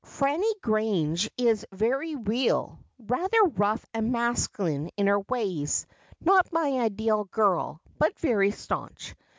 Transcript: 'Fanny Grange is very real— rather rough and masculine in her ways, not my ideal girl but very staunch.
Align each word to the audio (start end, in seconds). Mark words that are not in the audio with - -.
'Fanny 0.03 0.51
Grange 0.63 1.29
is 1.37 1.63
very 1.71 2.15
real— 2.15 2.79
rather 3.05 3.43
rough 3.53 3.85
and 3.93 4.11
masculine 4.11 4.89
in 4.97 5.05
her 5.05 5.19
ways, 5.19 5.85
not 6.19 6.51
my 6.51 6.69
ideal 6.79 7.25
girl 7.25 7.81
but 7.99 8.17
very 8.17 8.49
staunch. 8.49 9.13